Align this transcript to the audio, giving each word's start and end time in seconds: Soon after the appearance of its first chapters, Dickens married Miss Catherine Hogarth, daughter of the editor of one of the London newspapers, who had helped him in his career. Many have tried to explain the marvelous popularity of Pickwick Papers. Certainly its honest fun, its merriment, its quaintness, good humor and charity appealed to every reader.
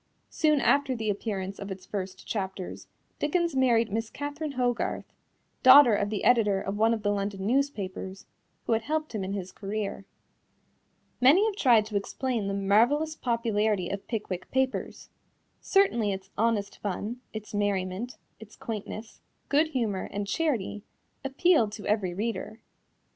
Soon 0.31 0.59
after 0.59 0.95
the 0.95 1.11
appearance 1.11 1.59
of 1.59 1.69
its 1.69 1.85
first 1.85 2.25
chapters, 2.25 2.87
Dickens 3.19 3.55
married 3.55 3.91
Miss 3.91 4.09
Catherine 4.09 4.53
Hogarth, 4.53 5.05
daughter 5.61 5.93
of 5.93 6.09
the 6.09 6.23
editor 6.23 6.59
of 6.59 6.75
one 6.75 6.91
of 6.91 7.03
the 7.03 7.11
London 7.11 7.45
newspapers, 7.45 8.25
who 8.65 8.73
had 8.73 8.81
helped 8.81 9.13
him 9.13 9.23
in 9.23 9.33
his 9.33 9.51
career. 9.51 10.05
Many 11.21 11.45
have 11.45 11.55
tried 11.55 11.85
to 11.85 11.95
explain 11.97 12.47
the 12.47 12.55
marvelous 12.55 13.15
popularity 13.15 13.89
of 13.89 14.07
Pickwick 14.07 14.49
Papers. 14.49 15.11
Certainly 15.59 16.13
its 16.13 16.31
honest 16.35 16.79
fun, 16.79 17.21
its 17.31 17.53
merriment, 17.53 18.17
its 18.39 18.55
quaintness, 18.55 19.21
good 19.49 19.67
humor 19.67 20.09
and 20.11 20.25
charity 20.27 20.81
appealed 21.23 21.71
to 21.73 21.85
every 21.85 22.15
reader. 22.15 22.59